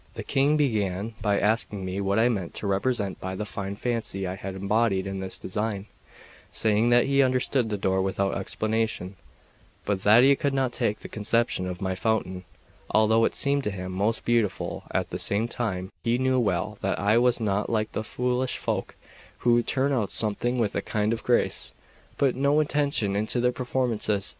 The 0.15 0.23
King 0.23 0.57
began 0.57 1.13
by 1.21 1.39
asking 1.39 1.85
me 1.85 2.01
what 2.01 2.17
I 2.17 2.27
meant 2.27 2.55
to 2.55 2.65
represent 2.65 3.19
by 3.19 3.35
the 3.35 3.45
fine 3.45 3.75
fancy 3.75 4.25
I 4.25 4.33
had 4.33 4.55
embodied 4.55 5.05
in 5.05 5.19
this 5.19 5.37
design, 5.37 5.85
saying 6.51 6.89
that 6.89 7.05
he 7.05 7.19
had 7.19 7.25
understood 7.27 7.69
the 7.69 7.77
door 7.77 8.01
without 8.01 8.35
explanation, 8.35 9.15
but 9.85 10.01
that 10.01 10.23
he 10.23 10.35
could 10.35 10.55
not 10.55 10.73
take 10.73 11.01
the 11.01 11.07
conception 11.07 11.67
of 11.67 11.83
my 11.83 11.93
fountain, 11.93 12.45
although 12.89 13.25
it 13.25 13.35
seemed 13.35 13.63
to 13.65 13.69
him 13.69 13.91
most 13.91 14.25
beautiful; 14.25 14.85
at 14.89 15.11
the 15.11 15.19
same 15.19 15.47
time, 15.47 15.91
he 16.03 16.17
knew 16.17 16.39
well 16.39 16.79
that 16.81 16.97
I 16.99 17.19
was 17.19 17.39
not 17.39 17.69
like 17.69 17.91
those 17.91 18.07
foolish 18.07 18.57
folk 18.57 18.95
who 19.45 19.61
turn 19.61 19.93
out 19.93 20.11
something 20.11 20.57
with 20.57 20.73
a 20.73 20.81
kind 20.81 21.13
of 21.13 21.23
grace, 21.23 21.73
but 22.17 22.33
put 22.33 22.35
no 22.35 22.59
intention 22.59 23.15
into 23.15 23.39
their 23.39 23.51
performances. 23.51 24.29